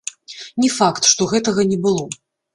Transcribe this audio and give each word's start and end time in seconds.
Не 0.63 0.69
факт, 0.77 1.03
што 1.11 1.29
гэтага 1.35 1.61
не 1.75 1.79
было. 1.87 2.03